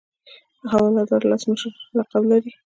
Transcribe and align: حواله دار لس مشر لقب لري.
حواله 0.71 1.03
دار 1.09 1.21
لس 1.29 1.43
مشر 1.51 1.71
لقب 1.97 2.23
لري. 2.31 2.51